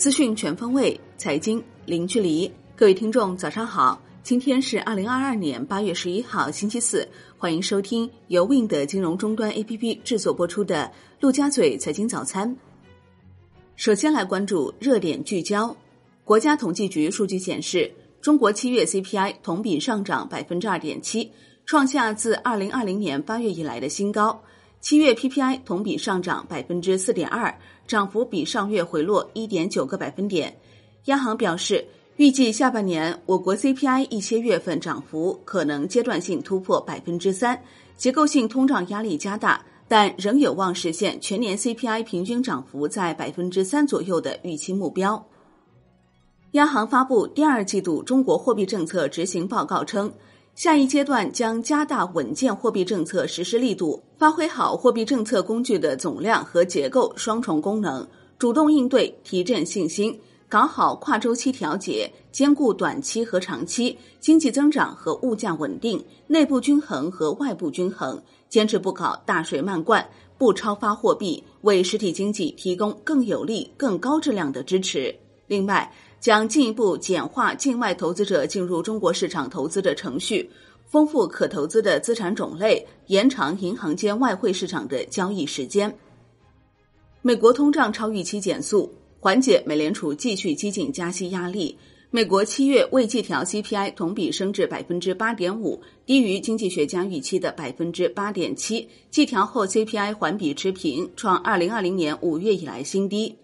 [0.00, 2.50] 资讯全方位，财经零距离。
[2.74, 4.00] 各位听众，早上好！
[4.22, 7.06] 今天是二零二二年八月十一号，星期四。
[7.36, 10.84] 欢迎收听由 Win 的金融终端 APP 制作播出的
[11.20, 12.48] 《陆家嘴财经早餐》。
[13.76, 15.76] 首先来关注热点聚焦。
[16.24, 17.92] 国家统计局数据显示，
[18.22, 21.30] 中国七月 CPI 同比上涨百分之二点七，
[21.66, 24.42] 创下自二零二零年八月以来的新高。
[24.80, 27.54] 七月 PPI 同比上涨百分之四点二，
[27.86, 30.56] 涨幅比上月回落一点九个百分点。
[31.04, 31.86] 央行表示，
[32.16, 37.62] 预计下半年我国 CPI 一些月份涨幅可能阶段性突破百分之三，
[37.98, 45.26] 结构性通胀压力加大，但仍有望实现全年 CPI 平均涨幅在百分之三左右的预期目标。
[46.52, 50.10] 央行发布第二季度中国货币政策执行报告称。
[50.54, 58.06] 下一阶段将加大稳健货币政策实施力度，发挥好货币政策工具的总量和结构双重功能，
[58.38, 75.14] 主动应对，提振信心，搞好跨周期调节，兼顾短期和长期经济增长和物价稳定，内部均衡和外部均衡，坚持不搞大水漫灌，不超发货币，为实体经济提供更有力、更高质量的支持。
[75.46, 80.48] 另外，将进一步简化境外投资者进入中国市场投资的程序，
[80.86, 85.92] 丰富可投资的资产种类，延长银行间外汇市场的交易时间。
[87.22, 91.76] 美国通胀超预期减速，缓解美联储继续激进加息压力。
[92.10, 98.88] 美国七月未季调 CPI 同比升至百分之八点五，低于经济学家预期的百分之八点七。
[99.10, 103.36] 季调后 CPI 环比持平，创二零二零年五月以来新低。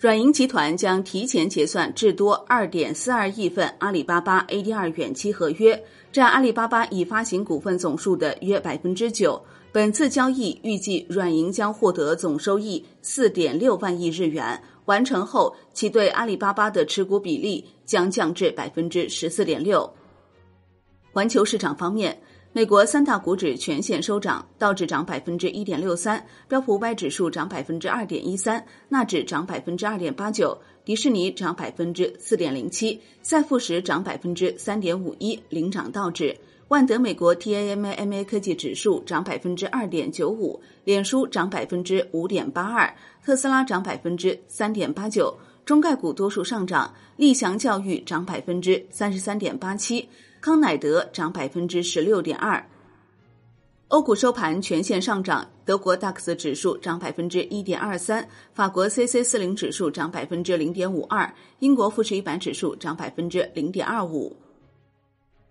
[0.00, 5.78] 软银集团将提前结算至多二点四二亿份阿里巴巴 ADR 远期合约，
[6.10, 9.38] 占阿里巴巴已发行股份总数的约百分之九。
[9.70, 19.92] 本次交易预计软银将获得总收益四点六万亿日元，完成后其对阿里巴巴的持股比例将降至百分之十四点六。
[21.12, 22.18] 环球市场方面。
[22.52, 36.36] 美国三大股指全线收涨，道指涨百分之一点六三，标普五百指数涨百分之二点一三，纳指涨百分之二点八九，迪士尼涨百分之四点零七，赛富时涨百分之三点五一，领涨道指。
[36.66, 42.92] 万德美国 TAMA 科技指数涨百分之二点九五，脸书涨百分之五点八二，
[43.24, 45.32] 特斯拉涨百分之三点八九，
[45.64, 50.08] 中概股多数上涨，立翔教育涨百分之三十三点八七。
[50.40, 52.66] 康乃德涨百分之十六点二，
[53.88, 64.34] 欧股收盘全线上涨，德国 DAX 指数涨百分之一点二三，法国 CAC 四零指数涨百分之零点五二，英国富时一百指数涨百分之零点二五。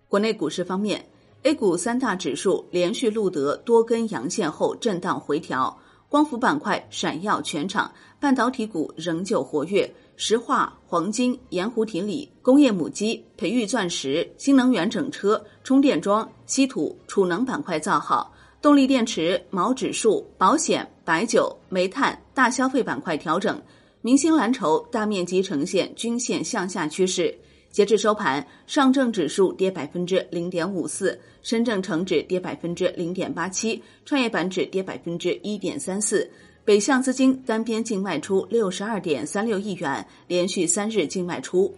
[0.08, 1.06] 国内股市方面
[1.44, 9.88] ，A 股三大指数连续录得多根阳线后震荡回调，光伏板块闪耀全场，半导体股仍旧活跃。
[10.22, 23.58] 石化、黄金、盐湖提锂、工业母机、培育钻石、新能源整车、充电桩、稀土、储能板块造好，动力电池、毛指数、保险、白酒、煤炭、大消费板块调整，
[24.02, 27.34] 明星蓝筹大面积呈现均线向下趋势。
[27.70, 36.30] 截至收盘，上证指数跌百分之零点五四，深证成指跌百分之零点八七，创业板指跌百分之一点三四。
[36.70, 41.74] 北向资金单边净卖出六十二点三六亿元，连续三日净卖出。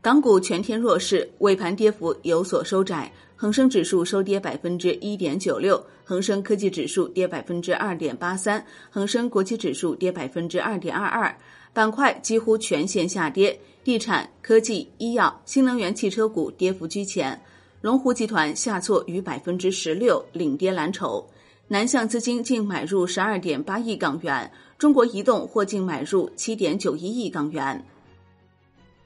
[0.00, 11.36] 港股全天弱势，尾盘跌幅有所收窄，恒生指数收跌百分之一点九六，恒生科技指数跌百分之二点八三，恒生国际指数跌百分之二点二二。
[11.72, 17.42] 板块几乎全线下跌，地产、科技、医药、新能源汽车股跌幅居前，
[17.80, 21.28] 龙湖集团下挫逾百分之十六，领跌蓝筹。
[21.66, 27.84] 南向资金净买入十二点八亿港元，中国移动或净买入七点九一亿港元。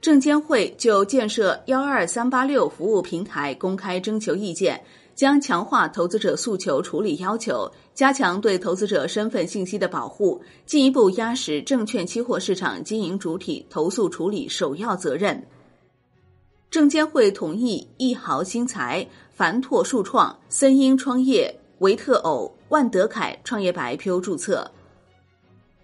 [0.01, 4.81] 证监会就建设幺二三八六服务平台公开征求意见，
[5.13, 15.45] 将强化投资者诉求处理要求，加强对投资者身份信息的保护，进一步压实证券期货市场经营主体投诉处理首要责任。
[16.69, 21.58] 证监会同意易豪新材、凡拓数创、森英创业。
[21.79, 24.69] 维特偶、万德凯创业板 IPO 注册。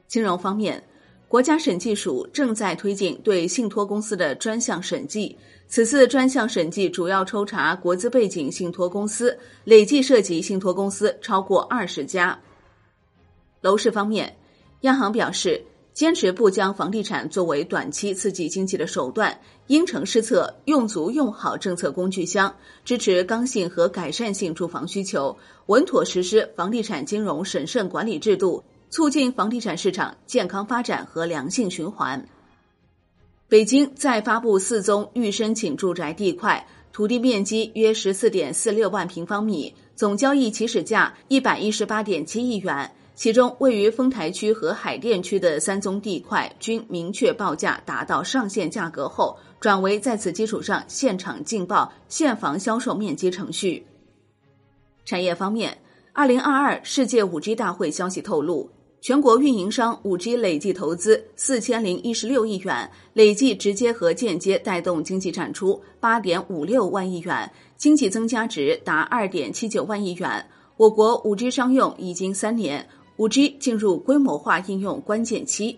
[0.07, 0.81] 金融方面，
[1.27, 5.37] 国家审计署正在推进对信托公司的专项审计。
[5.67, 12.39] 此次专项审计主要抽查国资背景信托公司，累计涉及信托公司超过二十家。
[13.61, 14.35] 楼市方面，
[14.81, 15.63] 央行表示。
[15.95, 22.53] 坚持不将房地产作为短期刺激经济的手段，因城施策，用足用好政策工具箱，
[22.83, 25.37] 支持刚性和改善性住房需求，
[25.67, 32.27] 稳妥实施房地产金融审慎管理制度，促进房地产市场健康发展和良性循环。
[33.47, 42.91] 北京再发布四宗预申请住宅地块，土地面积约十四点四六万平方米，总交易起始价一百一十八点七亿元。
[43.15, 53.85] 其中，位于丰台区和海淀区的三宗地块均明确报价达到上限价格后，转为在此基础上现场竞报现房销售面积程序。
[55.05, 55.77] 产业方面，
[56.11, 58.69] 二零二二世界五 G 大会消息透露。
[58.99, 70.45] 全国运营商五 G 累计投资四千零一十六亿元，累计直接和间接带动经济产出八点五六万亿元，经济增加值达二点七九万亿元。
[70.77, 72.85] 我国五 G 商用已经三年，
[73.17, 75.77] 五 G 进入规模化应用关键期。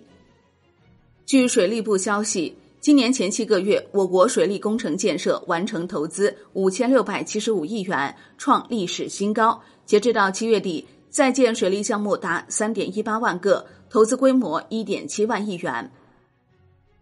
[1.26, 9.62] 据水利部消息，今年前七个月，我国水利工程建设完成投资五千六百七十五亿元，创历史新高。
[9.86, 10.86] 截至到七月底。
[11.10, 15.90] 在建水利项目达三点一八万个，投资规模一点七万亿元。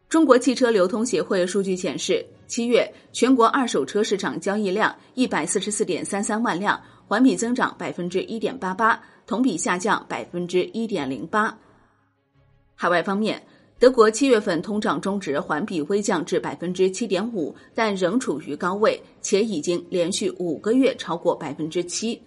[0.08, 11.58] 中国汽车流通协会数据显示，七月全国二手车市场交易量一百四十四点三三万辆，环比增长百分之一点八八，同比下降百分之一点零八。
[12.76, 13.42] 海外方面，
[13.80, 22.22] 德国七月份通胀中值环比微降至百分之七点五，但仍处于高位，且已经连续五个月超过百分之七。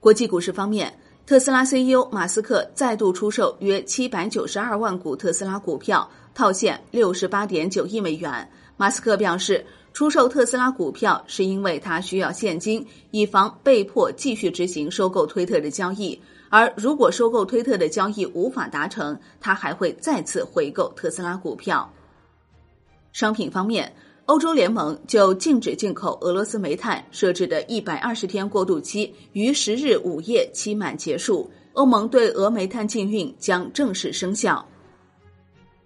[0.00, 0.92] 国际股市方面，
[1.26, 8.48] 特斯拉 CEO 马斯克再度出售约七百九十二万股特斯拉股票，套现六十八点九亿美元。
[8.76, 9.64] 马斯克表示，
[9.94, 16.20] 出售特斯拉股票是因为他需要现金，以防被迫继续执行收购推特的交易。
[16.50, 21.90] 而如果收购推特的交易无法达成，他还会再次回购特斯拉股票。
[23.12, 23.90] 商品方面。
[24.26, 34.66] 欧洲联盟就禁止进口俄罗斯煤炭设置的一百二十天过渡期于十日午夜期满结束，欧盟对俄煤炭禁运将正式生效。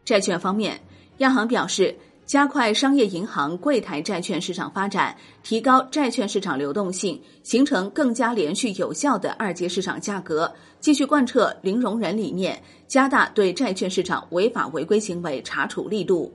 [0.05, 0.81] 债券方面，
[1.17, 1.93] 央行表示
[2.29, 16.31] 加快商业银行柜台债券市场发展，提高债券市场流动性，形成更加连续有效的二级市场价格，继续贯彻零容忍理念，加大对债券市场违法违规行为查处力度。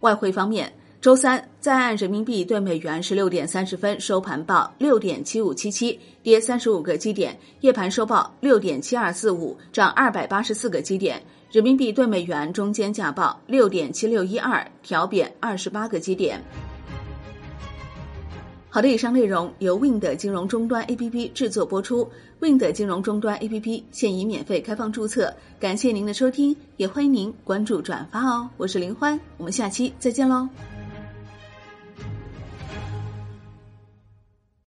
[0.00, 11.22] 外汇方面，周三在岸人民币对美元十六点三十分收盘报六点七五七七，跌三十五个基点；夜盘收报六点七二四五，涨二百八十四个基点。
[11.54, 16.42] 人民币对美元中间价报六点七六一二，调贬二十八个基点。
[18.68, 22.10] 好的，以上内容由 Wind 金融终端 APP 制作播出。
[22.40, 28.50] Wind 金融终端 APP 现已免费开放注册，感谢您的收听，也欢迎您关注转发哦。
[28.56, 30.48] 我是林欢，我们下期再见喽。